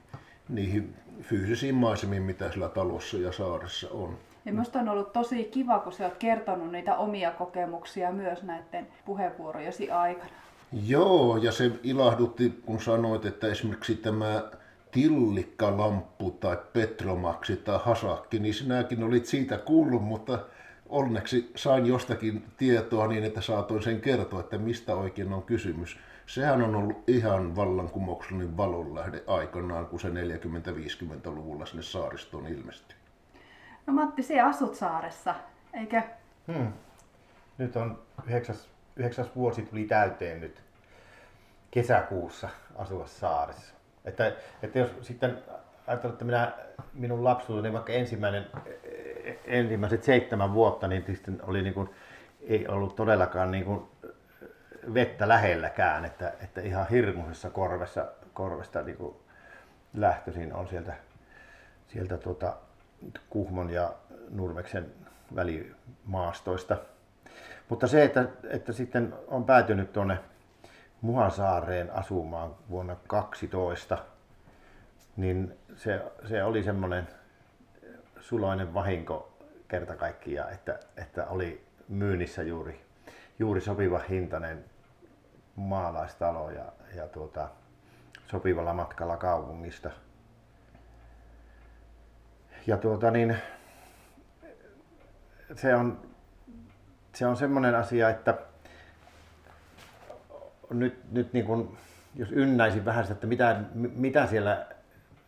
niihin 0.50 0.96
fyysisiin 1.22 1.76
maisemiin, 1.76 2.24
mitä 2.24 2.52
sillä 2.52 2.70
talossa 2.70 3.18
ja 3.18 3.32
saaressa 3.32 3.88
on. 3.92 4.18
Ja 4.46 4.54
minusta 4.54 4.80
on 4.80 4.90
ollut 4.90 5.14
tosi 5.14 5.44
kiva, 5.44 5.80
kun 5.80 5.94
sä 5.94 6.06
oot 6.06 6.16
kertonut 6.16 6.72
niitä 6.72 6.96
omia 6.96 7.32
kokemuksia 7.32 8.12
myös 8.12 8.44
näiden 8.44 8.88
puheenvuorojesi 9.06 9.92
aikana. 9.92 10.30
Joo, 10.86 11.38
ja 11.38 11.52
se 11.52 11.72
ilahdutti, 11.84 12.62
kun 12.66 12.82
sanoit, 12.82 13.26
että 13.26 13.48
esimerkiksi 13.48 13.96
tämä 13.96 14.44
tillikkalamppu 14.92 16.32
tai 16.32 16.58
petromaksi 16.74 17.56
tai 17.56 17.80
hasakki, 17.84 18.40
niin 18.40 18.54
sinäkin 18.54 19.04
olit 19.04 19.26
siitä 19.26 19.58
kuullut, 19.58 20.04
mutta 20.04 20.40
onneksi 20.90 21.52
sain 21.56 21.86
jostakin 21.86 22.46
tietoa 22.58 23.08
niin, 23.08 23.24
että 23.24 23.42
saatoin 23.42 23.84
sen 23.84 24.02
kertoa, 24.02 24.40
että 24.40 24.58
mistä 24.58 24.96
oikein 24.96 25.34
on 25.34 25.44
kysymys. 25.44 25.98
Sehän 26.28 26.62
on 26.62 26.76
ollut 26.76 27.04
ihan 27.10 27.56
vallankumouksellinen 27.56 28.58
valonlähde 28.58 29.24
aikanaan, 29.28 29.86
kun 29.86 30.00
se 30.00 30.08
40-50-luvulla 30.08 31.66
sinne 31.66 31.84
saaristoon 31.84 32.48
ilmestyi. 32.48 32.98
No 33.86 33.94
Matti, 33.94 34.24
sinä 34.24 34.46
asut 34.46 34.76
saaressa, 34.76 35.36
eikö? 35.74 36.02
Hmm. 36.48 36.74
Nyt 37.58 37.76
on 37.76 38.00
yhdeksäs, 38.28 38.70
yhdeksäs 38.96 39.28
vuosi 39.36 39.62
tuli 39.62 39.84
täyteen 39.84 40.42
nyt 40.42 40.64
kesäkuussa 41.72 42.50
asua 42.76 43.08
saaressa. 43.08 43.74
Että, 44.06 44.32
että 44.64 44.80
jos 44.80 44.92
sitten 45.02 45.38
ajatellaan, 45.88 46.14
että 46.14 46.26
minä, 46.26 46.54
minun 46.94 47.24
lapsuuteni 47.24 47.74
vaikka 47.74 47.94
ensimmäinen, 47.94 48.46
ensimmäiset 49.46 50.04
seitsemän 50.04 50.54
vuotta, 50.54 50.88
niin 50.88 51.04
sitten 51.08 51.40
oli 51.44 51.62
niin 51.62 51.74
kuin, 51.74 51.90
ei 52.42 52.68
ollut 52.68 52.96
todellakaan 52.96 53.52
niin 53.52 53.66
kuin 53.66 53.82
vettä 54.94 55.28
lähelläkään, 55.28 56.06
että, 56.06 56.34
että 56.44 56.62
ihan 56.62 56.88
hirmuisessa 56.90 57.50
korvessa, 57.50 58.12
korvesta 58.34 58.82
niin 58.82 58.98
kuin 58.98 59.16
lähtöisin 59.94 60.54
on 60.54 60.68
sieltä, 60.68 60.94
sieltä 61.88 62.18
tuota, 62.18 62.58
Kuhmon 63.30 63.70
ja 63.70 63.94
Nurmeksen 64.30 64.92
välimaastoista. 65.36 66.78
Mutta 67.70 67.88
se, 67.88 68.04
että, 68.04 68.26
että 68.50 68.74
sitten 68.74 69.14
on 69.28 69.46
päätynyt 69.46 69.94
tuonne 69.94 70.20
Muhasaareen 71.02 71.92
asumaan 71.94 72.56
vuonna 72.70 72.96
12, 73.08 73.98
niin 75.18 75.58
se, 75.76 76.02
se 76.30 76.44
oli 76.44 76.64
semmoinen 76.64 77.08
suloinen 78.20 78.74
vahinko 78.74 79.38
kerta 79.68 79.96
kaikkiaan, 79.96 80.54
että, 80.54 80.80
että 80.98 81.28
oli 81.28 81.66
myynnissä 81.88 82.44
juuri, 82.44 82.82
juuri 83.40 83.62
sopiva 83.62 84.00
hintainen 84.10 84.66
maalaistalo 85.58 86.50
ja, 86.50 86.66
ja 86.96 87.08
tuota, 87.08 87.50
sopivalla 88.32 88.74
matkalla 88.74 89.18
kaupungista. 89.18 89.90
Ja 92.68 92.78
tuota 92.78 93.12
niin, 93.12 93.38
se 95.56 95.76
on, 95.76 96.02
se 97.16 97.28
on 97.28 97.38
semmoinen 97.38 97.76
asia, 97.76 98.10
että 98.10 98.38
nyt, 100.70 101.12
nyt 101.12 101.34
niin 101.34 101.46
kuin, 101.46 101.78
jos 102.16 102.32
ynnäisin 102.32 102.86
vähän 102.86 103.04
sitä, 103.04 103.14
että 103.14 103.28
mitä, 103.28 103.62
mitä 103.74 104.28
siellä, 104.28 104.66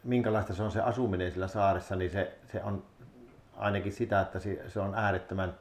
minkälaista 0.03 0.53
se 0.53 0.63
on 0.63 0.71
se 0.71 0.81
asuminen 0.81 1.31
sillä 1.31 1.48
saaressa, 1.48 1.95
niin 1.95 2.12
se, 2.12 2.38
se 2.51 2.63
on 2.63 2.83
ainakin 3.57 3.93
sitä, 3.93 4.21
että 4.21 4.39
se 4.67 4.79
on 4.79 4.95
äärettömän 4.95 5.53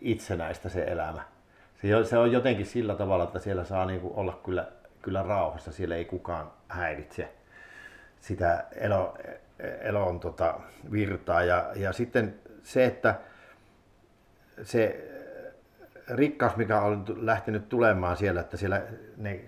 itsenäistä 0.00 0.68
se 0.68 0.84
elämä. 0.84 1.33
Se, 1.84 2.04
se 2.04 2.18
on 2.18 2.32
jotenkin 2.32 2.66
sillä 2.66 2.94
tavalla, 2.94 3.24
että 3.24 3.38
siellä 3.38 3.64
saa 3.64 3.86
niin 3.86 4.00
olla 4.04 4.40
kyllä, 4.44 4.68
kyllä 5.02 5.22
rauhassa, 5.22 5.72
siellä 5.72 5.96
ei 5.96 6.04
kukaan 6.04 6.50
häiritse 6.68 7.32
sitä 8.20 8.64
elo, 8.72 9.18
elon 9.80 10.20
tota, 10.20 10.60
virtaa. 10.92 11.42
Ja, 11.42 11.70
ja 11.74 11.92
sitten 11.92 12.34
se, 12.62 12.84
että 12.84 13.14
se 14.62 15.10
rikkaus, 16.08 16.56
mikä 16.56 16.80
on 16.80 17.04
lähtenyt 17.16 17.68
tulemaan 17.68 18.16
siellä, 18.16 18.40
että 18.40 18.56
siellä 18.56 18.82
ne 19.16 19.40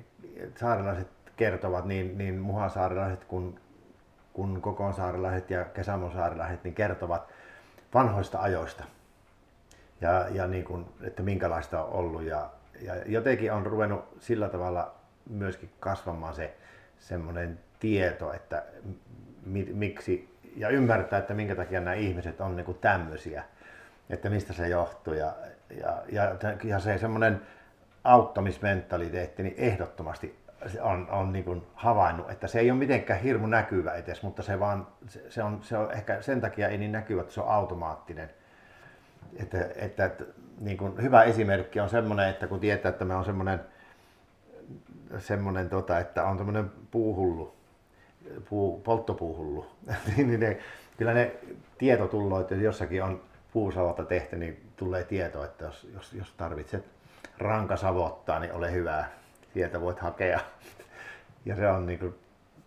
saarilaiset 0.57 1.09
kertovat, 1.37 1.85
niin, 1.85 2.19
niin 2.19 2.39
muhasaarilaiset 2.39 3.25
kuin 3.25 3.61
kun 4.33 4.63
kokonsaarilaiset 4.63 5.51
ja 5.51 5.65
kesämonsaarilaiset 5.65 6.65
niin 6.65 6.75
kertovat 6.75 7.29
vanhoista 7.95 8.41
ajoista. 8.41 8.85
Ja, 10.01 10.27
ja 10.31 10.47
niin 10.47 10.65
kuin, 10.65 10.87
että 11.03 11.23
minkälaista 11.23 11.85
on 11.85 11.93
ollut. 11.93 12.23
Ja, 12.23 12.51
ja 12.81 12.95
jotenkin 13.07 13.53
on 13.53 13.67
ruvennut 13.67 14.05
sillä 14.21 14.49
tavalla 14.49 14.95
myöskin 15.31 15.71
kasvamaan 15.81 16.35
se 16.35 16.57
semmoinen 16.99 17.59
tieto, 17.81 18.33
että 18.33 18.65
mi, 19.47 19.69
miksi, 19.73 20.37
ja 20.57 20.69
ymmärtää, 20.69 21.19
että 21.19 21.35
minkä 21.35 21.55
takia 21.55 21.81
nämä 21.81 21.95
ihmiset 21.95 22.41
on 22.41 22.57
niin 22.57 22.67
kuin 22.67 22.79
tämmöisiä, 22.79 23.45
että 24.11 24.31
mistä 24.31 24.53
se 24.53 24.69
johtuu. 24.69 25.15
Ja, 25.15 25.33
ja, 25.81 26.03
ja, 26.13 26.37
ja 26.65 26.79
se 26.81 26.99
semmoinen 26.99 27.41
auttamismentaliteetti 28.05 29.43
niin 29.43 29.55
ehdottomasti 29.59 30.39
on, 30.81 31.11
on 31.11 31.33
niin 31.33 31.45
kuin 31.45 31.67
havainnut, 31.75 32.31
että 32.31 32.47
se 32.47 32.59
ei 32.61 32.71
ole 32.71 32.79
mitenkään 32.79 33.21
hirmu 33.21 33.47
näkyvä 33.47 33.93
edes, 33.93 34.23
mutta 34.23 34.43
se, 34.43 34.61
vaan, 34.61 34.87
se, 35.09 35.31
se, 35.31 35.43
on, 35.43 35.63
se 35.63 35.77
on 35.77 35.93
ehkä 35.93 36.23
sen 36.23 36.41
takia 36.41 36.69
ei 36.69 36.79
niin 36.79 36.93
näkyvä, 36.93 37.21
että 37.21 37.35
se 37.35 37.41
on 37.41 37.49
automaattinen. 37.49 38.31
Että, 39.37 39.67
että, 39.77 40.05
että 40.05 40.25
niin 40.61 40.77
kuin 40.77 41.03
hyvä 41.03 41.23
esimerkki 41.23 41.81
on 41.81 41.89
semmoinen, 41.89 42.29
että 42.29 42.47
kun 42.47 42.61
tietää, 42.61 42.89
että 42.89 43.05
me 43.05 43.15
on 43.15 43.25
semmoinen, 43.25 43.61
semmoinen 45.19 45.69
tota, 45.69 45.99
että 45.99 46.25
on 46.25 46.37
semmoinen 46.37 46.71
puuhullu, 46.91 47.57
puu, 48.49 48.81
polttopuuhullu, 48.81 49.67
niin 50.17 50.41
ne, 50.41 50.59
kyllä 50.97 51.15
ne 51.15 51.33
tieto 51.79 52.09
tullut, 52.09 52.41
että 52.41 52.55
jossakin 52.55 53.03
on 53.03 53.23
puusavalta 53.53 54.05
tehty, 54.05 54.37
niin 54.37 54.71
tulee 54.77 55.05
tieto, 55.05 55.45
että 55.45 55.65
jos, 55.65 55.89
jos, 55.95 56.13
jos 56.13 56.33
tarvitset 56.37 56.85
rankasavottaa, 57.39 58.41
niin 58.41 58.53
ole 58.53 58.73
hyvä, 58.73 59.05
sieltä 59.55 59.81
voit 59.81 59.99
hakea. 59.99 60.41
Ja 61.45 61.57
se 61.57 61.69
on, 61.69 61.87
niin 61.87 61.99
kuin, 61.99 62.15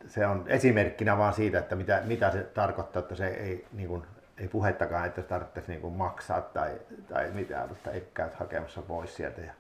se 0.08 0.26
on 0.26 0.44
esimerkkinä 0.48 1.18
vaan 1.18 1.34
siitä, 1.34 1.60
että 1.60 1.76
mitä, 1.76 2.02
mitä 2.06 2.32
se 2.32 2.44
tarkoittaa, 2.44 3.00
että 3.00 3.16
se 3.16 3.28
ei, 3.28 3.66
niin 3.74 3.88
kuin, 3.88 4.04
ei 4.40 4.48
puhettakaan, 4.48 5.06
että 5.06 5.22
tarvitsisi 5.22 5.72
niin 5.72 5.94
maksaa 5.94 6.42
tai, 6.42 6.72
tai 7.10 7.32
mitään, 7.32 7.70
mutta 7.70 7.92
ei 7.92 8.08
käy 8.14 8.30
hakemassa 8.36 8.82
pois 8.82 9.16
sieltä. 9.16 9.42
Ja, 9.42 9.54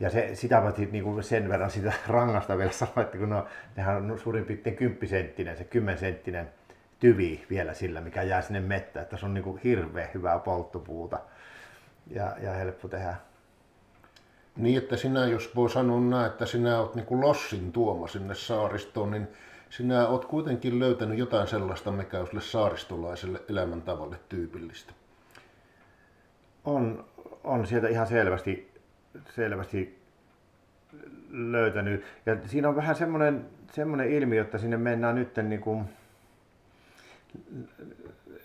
ja 0.00 0.10
se, 0.10 0.30
sitä 0.34 0.62
voit 0.62 0.92
niin 0.92 1.04
kuin 1.04 1.22
sen 1.22 1.48
verran 1.48 1.70
sitä 1.70 1.92
rangasta 2.08 2.58
vielä 2.58 2.72
sanoa, 2.72 3.02
että 3.02 3.18
kun 3.18 3.28
no, 3.28 3.46
nehän 3.76 4.10
on 4.10 4.18
suurin 4.18 4.44
piirtein 4.44 4.76
kymppisenttinen, 4.76 5.56
se 5.56 5.64
kymmensenttinen 5.64 6.48
tyvi 7.00 7.46
vielä 7.50 7.74
sillä, 7.74 8.00
mikä 8.00 8.22
jää 8.22 8.42
sinne 8.42 8.60
mettä, 8.60 9.02
että 9.02 9.16
se 9.16 9.26
on 9.26 9.34
niin 9.34 9.44
kuin 9.44 9.60
hirveän 9.64 10.08
hyvää 10.14 10.38
polttopuuta 10.38 11.18
ja, 12.10 12.36
ja 12.42 12.52
helppo 12.52 12.88
tehdä. 12.88 13.16
Niin, 14.56 14.78
että 14.78 14.96
sinä, 14.96 15.26
jos 15.26 15.56
voi 15.56 15.70
sanoa 15.70 16.00
näin, 16.00 16.26
että 16.26 16.46
sinä 16.46 16.80
olet 16.80 16.94
niin 16.94 17.06
kuin 17.06 17.20
lossin 17.20 17.72
tuoma 17.72 18.08
sinne 18.08 18.34
saaristoon, 18.34 19.10
niin 19.10 19.28
sinä 19.70 20.08
olet 20.08 20.24
kuitenkin 20.24 20.78
löytänyt 20.78 21.18
jotain 21.18 21.46
sellaista, 21.46 21.92
mikä 21.92 22.20
on 22.20 22.26
sille 22.26 22.40
saaristolaiselle 22.40 23.42
elämäntavalle 23.48 24.16
tyypillistä. 24.28 24.92
On, 26.64 27.04
on 27.44 27.66
sieltä 27.66 27.88
ihan 27.88 28.06
selvästi, 28.06 28.70
selvästi 29.34 29.98
löytänyt. 31.30 32.04
Ja 32.26 32.36
siinä 32.46 32.68
on 32.68 32.76
vähän 32.76 32.96
semmoinen, 32.96 33.46
semmoinen 33.72 34.12
ilmiö, 34.12 34.42
että 34.42 34.58
sinne 34.58 34.76
mennään 34.76 35.14
nyt 35.14 35.36
niin 35.36 35.60
kuin, 35.60 35.84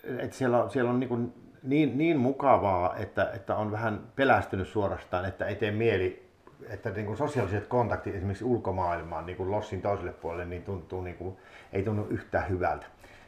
että 0.04 0.36
siellä 0.36 0.68
siellä 0.68 0.90
on 0.90 1.00
niin, 1.00 1.08
kuin 1.08 1.32
niin, 1.62 1.98
niin 1.98 2.16
mukavaa, 2.18 2.96
että, 2.96 3.30
että 3.34 3.56
on 3.56 3.72
vähän 3.72 4.00
pelästynyt 4.16 4.68
suorastaan, 4.68 5.24
että 5.24 5.46
ei 5.46 5.54
tee 5.54 5.70
mieli, 5.70 6.31
että 6.68 6.90
niin 6.90 7.06
kuin 7.06 7.16
sosiaaliset 7.18 7.66
kontaktit 7.66 8.14
esimerkiksi 8.14 8.44
ulkomaailmaan, 8.44 9.26
niin 9.26 9.36
kuin 9.36 9.50
Lossin 9.50 9.82
toiselle 9.82 10.12
puolelle, 10.12 10.44
niin 10.44 10.62
tuntuu 10.62 11.02
niin 11.02 11.16
kuin, 11.16 11.36
ei 11.72 11.82
tunnu 11.82 12.06
yhtään 12.10 12.48
hyvältä. 12.48 12.86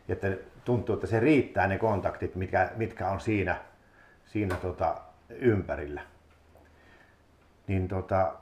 Että 0.08 0.36
tuntuu, 0.64 0.94
että 0.94 1.06
se 1.06 1.20
riittää 1.20 1.66
ne 1.66 1.78
kontaktit, 1.78 2.34
mitkä, 2.34 2.70
mitkä 2.76 3.08
on 3.08 3.20
siinä, 3.20 3.56
siinä 4.26 4.56
tota, 4.56 4.96
ympärillä. 5.30 6.00
Niin 7.66 7.88
tota, 7.88 8.34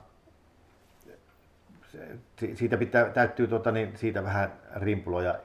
siitä 2.55 2.77
pitää, 2.77 3.09
täytyy 3.09 3.47
tota, 3.47 3.71
niin 3.71 3.97
siitä 3.97 4.23
vähän 4.23 4.53
rimpuloja 4.75 5.39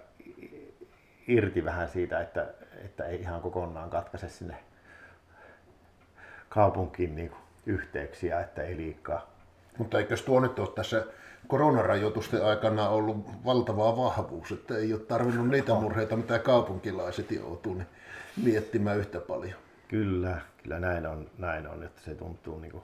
irti 1.28 1.64
vähän 1.64 1.88
siitä, 1.88 2.20
että, 2.20 2.46
että 2.84 3.04
ei 3.04 3.20
ihan 3.20 3.40
kokonaan 3.40 3.90
katkaise 3.90 4.28
sinne 4.28 4.56
kaupunkiin 6.48 7.16
niin 7.16 7.28
kuin 7.28 7.40
yhteyksiä, 7.66 8.40
että 8.40 8.62
ei 8.62 8.76
liikaa. 8.76 9.38
Mutta 9.78 9.99
eikö 9.99 10.16
tuo 10.16 10.40
nyt 10.40 10.58
ole 10.58 10.68
tässä 10.68 11.06
koronarajoitusten 11.47 12.44
aikana 12.44 12.88
ollut 12.88 13.44
valtava 13.44 13.97
vahvuus, 13.97 14.52
että 14.52 14.76
ei 14.76 14.92
ole 14.92 15.00
tarvinnut 15.00 15.49
niitä 15.49 15.75
murheita, 15.75 16.16
mitä 16.16 16.38
kaupunkilaiset 16.38 17.30
joutuu 17.30 17.75
niin 17.75 17.87
miettimään 18.44 18.99
yhtä 18.99 19.20
paljon. 19.20 19.58
Kyllä, 19.88 20.38
kyllä 20.62 20.80
näin 20.80 21.06
on, 21.06 21.26
näin 21.38 21.68
on 21.68 21.82
että 21.82 22.00
se 22.00 22.14
tuntuu 22.14 22.58
niin 22.58 22.73
kuin, 22.73 22.82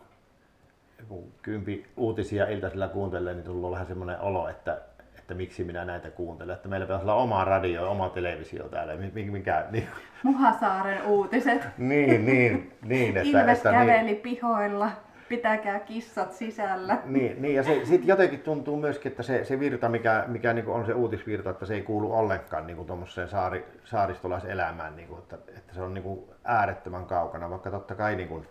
kun 1.08 1.32
kympi 1.42 1.86
uutisia 1.96 2.48
iltaisilla 2.48 2.88
kuuntelee, 2.88 3.34
niin 3.34 3.44
tulee 3.44 3.70
vähän 3.70 3.86
semmoinen 3.86 4.20
olo, 4.20 4.48
että, 4.48 4.78
että 5.18 5.34
miksi 5.34 5.64
minä 5.64 5.84
näitä 5.84 6.10
kuuntelen. 6.10 6.54
Että 6.54 6.68
meillä 6.68 6.86
pitäisi 6.86 7.02
olla 7.02 7.14
oma 7.14 7.44
radio 7.44 7.82
ja 7.82 7.88
oma 7.88 8.08
televisio 8.08 8.68
täällä. 8.68 8.96
Mikä, 8.96 9.32
mikä, 9.32 9.64
niin, 9.70 9.88
Muhasaaren 10.22 11.02
uutiset. 11.02 11.62
niin, 11.78 12.26
niin, 12.26 12.72
niin. 12.82 13.16
Että, 13.16 13.40
Ilves 13.40 13.58
että, 13.58 13.70
käveli 13.70 14.02
niin, 14.02 14.16
pihoilla. 14.16 14.90
Pitäkää 15.28 15.80
kissat 15.80 16.32
sisällä. 16.32 16.98
niin, 17.04 17.42
niin, 17.42 17.54
ja 17.54 17.62
se 17.62 17.84
sitten 17.84 18.08
jotenkin 18.08 18.40
tuntuu 18.40 18.76
myöskin, 18.76 19.12
että 19.12 19.22
se, 19.22 19.44
se 19.44 19.60
virta, 19.60 19.88
mikä, 19.88 20.24
mikä 20.28 20.52
niin 20.52 20.66
on 20.66 20.86
se 20.86 20.92
uutisvirta, 20.92 21.50
että 21.50 21.66
se 21.66 21.74
ei 21.74 21.82
kuulu 21.82 22.12
ollenkaan 22.12 22.66
niin 22.66 22.86
tuommoiseen 22.86 23.28
saari, 23.28 23.64
saaristolaiselämään, 23.84 24.96
niin 24.96 25.08
kuin, 25.08 25.18
että, 25.18 25.38
että 25.56 25.74
se 25.74 25.82
on 25.82 25.94
niin 25.94 26.04
kuin 26.04 26.20
äärettömän 26.44 27.06
kaukana, 27.06 27.50
vaikka 27.50 27.70
totta 27.70 27.94
kai 27.94 28.16
niin 28.16 28.28
kuin, 28.28 28.46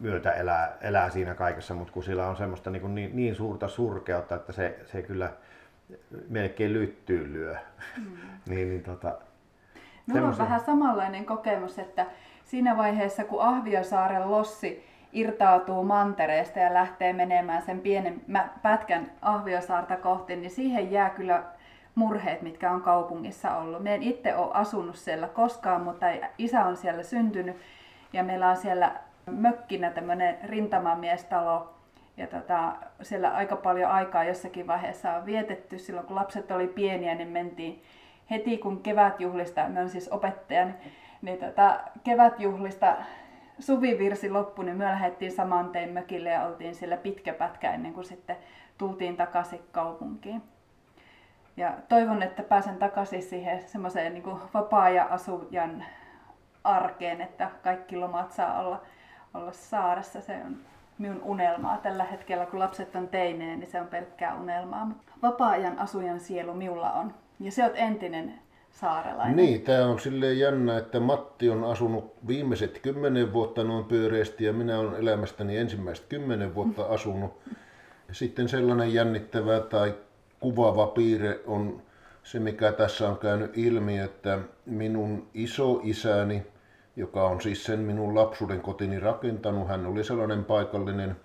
myötä 0.00 0.32
elää, 0.32 0.76
elää 0.80 1.10
siinä 1.10 1.34
kaikessa, 1.34 1.74
mutta 1.74 1.92
kun 1.92 2.02
sillä 2.02 2.26
on 2.26 2.36
semmoista 2.36 2.70
niin, 2.70 2.94
niin, 2.94 3.16
niin 3.16 3.34
suurta 3.34 3.68
surkeutta, 3.68 4.34
että 4.34 4.52
se, 4.52 4.78
se 4.84 5.02
kyllä 5.02 5.32
melkein 6.28 6.72
lyttyy 6.72 7.32
lyö. 7.32 7.56
Mm. 7.96 8.16
niin, 8.48 8.68
niin, 8.68 8.82
tota, 8.82 9.18
Minulla 10.06 10.28
on 10.28 10.38
vähän 10.38 10.60
samanlainen 10.60 11.24
kokemus, 11.24 11.78
että 11.78 12.06
siinä 12.46 12.76
vaiheessa 12.76 13.24
kun 13.24 13.42
Ahviosaaren 13.42 14.30
lossi 14.30 14.86
irtautuu 15.12 15.84
mantereesta 15.84 16.58
ja 16.58 16.74
lähtee 16.74 17.12
menemään 17.12 17.62
sen 17.62 17.80
pienen 17.80 18.20
pätkän 18.62 19.10
Ahviosaarta 19.22 19.96
kohti, 19.96 20.36
niin 20.36 20.50
siihen 20.50 20.92
jää 20.92 21.10
kyllä 21.10 21.42
murheet, 21.94 22.42
mitkä 22.42 22.70
on 22.70 22.82
kaupungissa 22.82 23.56
ollut. 23.56 23.82
Me 23.82 23.94
en 23.94 24.02
itse 24.02 24.36
ole 24.36 24.50
asunut 24.54 24.96
siellä 24.96 25.28
koskaan, 25.28 25.82
mutta 25.82 26.06
isä 26.38 26.64
on 26.64 26.76
siellä 26.76 27.02
syntynyt 27.02 27.56
ja 28.12 28.24
meillä 28.24 28.50
on 28.50 28.56
siellä 28.56 28.92
mökkinä 29.30 29.90
tämmöinen 29.90 30.38
rintamamiestalo. 30.44 31.74
Ja 32.16 32.26
tota, 32.26 32.72
siellä 33.02 33.30
aika 33.30 33.56
paljon 33.56 33.90
aikaa 33.90 34.24
jossakin 34.24 34.66
vaiheessa 34.66 35.12
on 35.12 35.26
vietetty. 35.26 35.78
Silloin 35.78 36.06
kun 36.06 36.16
lapset 36.16 36.50
oli 36.50 36.66
pieniä, 36.66 37.14
niin 37.14 37.28
mentiin 37.28 37.82
heti 38.30 38.58
kun 38.58 38.82
kevätjuhlista, 38.82 39.68
mä 39.68 39.78
olen 39.78 39.90
siis 39.90 40.08
opettaja, 40.08 40.64
niin, 40.64 40.76
niin 41.22 41.38
tota, 41.38 41.80
kevätjuhlista 42.04 42.96
suvivirsi 43.58 44.30
loppui, 44.30 44.64
niin 44.64 44.76
me 44.76 44.84
lähdettiin 44.84 45.32
saman 45.32 45.70
tein 45.70 45.92
mökille 45.92 46.30
ja 46.30 46.46
oltiin 46.46 46.74
siellä 46.74 46.96
pitkä 46.96 47.32
pätkä 47.32 47.72
ennen 47.72 47.94
kuin 47.94 48.04
sitten 48.04 48.36
tultiin 48.78 49.16
takaisin 49.16 49.60
kaupunkiin. 49.72 50.42
Ja 51.56 51.72
toivon, 51.88 52.22
että 52.22 52.42
pääsen 52.42 52.76
takaisin 52.76 53.22
siihen 53.22 53.68
semmoiseen 53.68 54.14
niin 54.14 54.24
vapaa-ajan 54.54 55.84
arkeen, 56.64 57.20
että 57.20 57.50
kaikki 57.62 57.96
lomat 57.96 58.32
saa 58.32 58.60
olla 58.60 58.82
olla 59.34 59.52
saaressa. 59.52 60.20
Se 60.20 60.36
on 60.46 60.56
minun 60.98 61.22
unelmaa 61.22 61.78
tällä 61.78 62.04
hetkellä, 62.04 62.46
kun 62.46 62.58
lapset 62.58 62.96
on 62.96 63.08
teineen, 63.08 63.60
niin 63.60 63.70
se 63.70 63.80
on 63.80 63.86
pelkkää 63.86 64.34
unelmaa. 64.34 64.88
Vapaa-ajan 65.22 65.78
asujan 65.78 66.20
sielu 66.20 66.54
minulla 66.54 66.92
on. 66.92 67.14
Ja 67.40 67.52
se 67.52 67.64
on 67.64 67.70
entinen 67.74 68.38
saarelainen. 68.80 69.36
Niin, 69.36 69.62
tämä 69.62 69.86
on 69.86 70.00
silleen 70.00 70.38
jännä, 70.38 70.78
että 70.78 71.00
Matti 71.00 71.50
on 71.50 71.64
asunut 71.64 72.14
viimeiset 72.26 72.78
kymmenen 72.78 73.32
vuotta 73.32 73.64
noin 73.64 73.84
pyöreästi 73.84 74.44
ja 74.44 74.52
minä 74.52 74.78
olen 74.78 75.00
elämästäni 75.00 75.56
ensimmäiset 75.56 76.06
kymmenen 76.08 76.54
vuotta 76.54 76.82
asunut. 76.94 77.40
Sitten 78.12 78.48
sellainen 78.48 78.94
jännittävä 78.94 79.60
tai 79.60 79.94
kuvaava 80.40 80.86
piirre 80.86 81.40
on 81.46 81.82
se, 82.22 82.38
mikä 82.38 82.72
tässä 82.72 83.08
on 83.08 83.18
käynyt 83.18 83.58
ilmi, 83.58 83.98
että 83.98 84.38
minun 84.66 85.26
isoisäni 85.34 86.42
joka 86.96 87.24
on 87.24 87.40
siis 87.40 87.64
sen 87.64 87.78
minun 87.78 88.14
lapsuuden 88.14 88.60
kotini 88.60 89.00
rakentanut. 89.00 89.68
Hän 89.68 89.86
oli 89.86 90.04
sellainen 90.04 90.44
paikallinen 90.44 91.16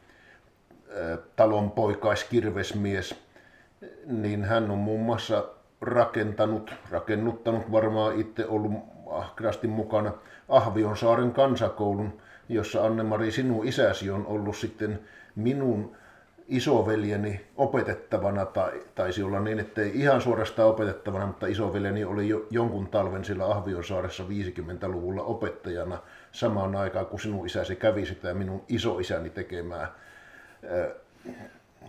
talonpoikaiskirvesmies, 1.36 3.16
niin 4.06 4.44
hän 4.44 4.72
on 4.72 4.78
muun 4.78 5.02
muassa 5.02 5.46
rakentanut, 5.82 6.74
rakennuttanut, 6.92 7.72
varmaan 7.72 8.20
itse 8.20 8.46
ollut 8.48 8.72
ahkerasti 9.10 9.68
mukana 9.68 10.14
Ahvionsaaren 10.50 11.32
kansakoulun, 11.32 12.22
jossa 12.50 12.86
Anne-Mari 12.86 13.32
sinun 13.32 13.68
isäsi 13.68 14.10
on 14.12 14.26
ollut 14.28 14.56
sitten 14.56 15.00
minun 15.36 15.96
isoveljeni 16.48 17.46
opetettavana, 17.56 18.46
tai 18.46 18.82
taisi 18.96 19.24
olla 19.24 19.40
niin, 19.40 19.60
että 19.60 19.82
ei 19.82 19.92
ihan 19.96 20.22
suorastaan 20.22 20.70
opetettavana, 20.70 21.26
mutta 21.26 21.48
isoveljeni 21.48 22.04
oli 22.04 22.30
jo 22.30 22.48
jonkun 22.50 22.88
talven 22.88 23.26
sillä 23.26 23.46
Ahvionsaaressa 23.46 24.24
50-luvulla 24.24 25.24
opettajana 25.24 25.98
samaan 26.32 26.76
aikaan, 26.76 27.06
kun 27.06 27.20
sinun 27.20 27.46
isäsi 27.46 27.76
kävi 27.76 28.06
sitä 28.06 28.34
minun 28.34 28.62
isoisäni 28.68 29.30
tekemää 29.30 29.92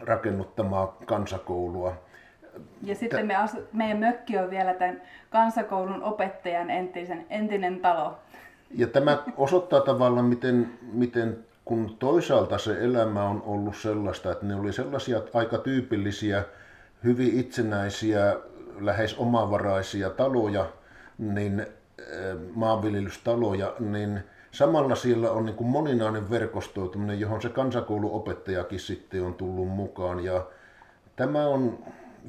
rakennuttamaa 0.00 0.96
kansakoulua. 1.06 1.96
Ja 2.82 2.94
sitten 2.94 3.26
me 3.26 3.36
asu, 3.36 3.56
meidän 3.72 3.98
mökki 3.98 4.38
on 4.38 4.50
vielä 4.50 4.74
tämän 4.74 5.02
kansakoulun 5.30 6.02
opettajan 6.02 6.70
entisen, 6.70 7.26
entinen 7.30 7.80
talo. 7.80 8.18
Ja 8.74 8.86
tämä 8.86 9.22
osoittaa 9.36 9.80
tavallaan, 9.80 10.24
miten, 10.24 10.72
miten 10.92 11.44
kun 11.64 11.96
toisaalta 11.98 12.58
se 12.58 12.84
elämä 12.84 13.24
on 13.24 13.42
ollut 13.46 13.76
sellaista, 13.76 14.32
että 14.32 14.46
ne 14.46 14.54
oli 14.54 14.72
sellaisia 14.72 15.20
aika 15.34 15.58
tyypillisiä, 15.58 16.44
hyvin 17.04 17.40
itsenäisiä, 17.40 18.36
lähes 18.80 19.14
omavaraisia 19.18 20.10
taloja, 20.10 20.66
niin 21.18 21.60
eh, 21.60 21.66
maanviljelystaloja, 22.54 23.74
niin 23.80 24.20
samalla 24.50 24.94
siellä 24.94 25.30
on 25.30 25.46
niin 25.46 25.56
kuin 25.56 25.68
moninainen 25.68 26.30
verkostoituminen, 26.30 27.20
johon 27.20 27.42
se 27.42 27.48
kansakouluopettajakin 27.48 28.80
sitten 28.80 29.22
on 29.22 29.34
tullut 29.34 29.68
mukaan. 29.68 30.24
Ja 30.24 30.46
tämä 31.16 31.46
on 31.46 31.78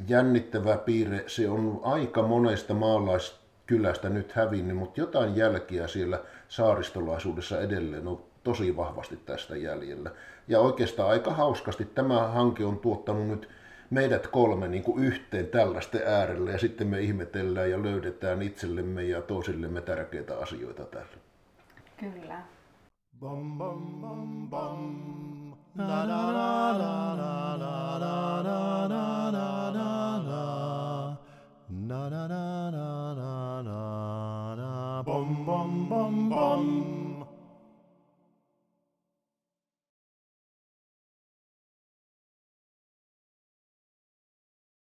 jännittävä 0.08 0.78
piirre. 0.78 1.24
Se 1.28 1.50
on 1.50 1.80
aika 1.84 2.22
monesta 2.22 2.74
maalaiskylästä 2.74 4.10
nyt 4.10 4.32
hävinnyt, 4.32 4.78
mutta 4.78 5.00
jotain 5.00 5.36
jälkiä 5.36 5.88
siellä 5.88 6.20
saaristolaisuudessa 6.48 7.62
edelleen 7.62 8.08
on 8.08 8.24
tosi 8.44 8.78
vahvasti 8.78 9.18
tästä 9.26 9.56
jäljellä. 9.56 10.12
Ja 10.48 10.60
oikeastaan 10.60 11.10
aika 11.10 11.32
hauskasti 11.32 11.86
tämä 11.86 12.28
hanke 12.28 12.66
on 12.66 12.80
tuottanut 12.80 13.28
nyt 13.28 13.50
meidät 13.90 14.28
kolme 14.28 14.68
niin 14.68 14.84
kuin 14.84 15.04
yhteen 15.04 15.48
tällaisten 15.48 16.02
äärellä 16.06 16.52
ja 16.52 16.58
sitten 16.58 16.88
me 16.88 17.00
ihmetellään 17.00 17.72
ja 17.72 17.84
löydetään 17.84 18.42
itsellemme 18.42 19.04
ja 19.04 19.22
toisillemme 19.22 19.82
tärkeitä 19.82 20.38
asioita 20.38 20.86
täällä. 20.86 21.18
Kyllä. 21.98 22.42
Bom, 23.20 23.58
bom, 23.58 24.02
bom, 24.02 24.50
bom. 24.50 25.54
La, 25.78 26.08
la, 26.08 26.34
la, 26.34 26.80
la, 26.80 27.18
la, 27.18 27.60
la, 27.60 28.44
la, 28.44 28.90
la. 28.90 29.13
na 31.74 32.08
na 32.10 32.28
na 32.28 32.70
na 32.70 33.64
na 33.66 34.56
na 34.56 35.04
bum 35.04 35.44
bum 35.46 35.90
bum 35.90 36.30
bum. 36.30 36.93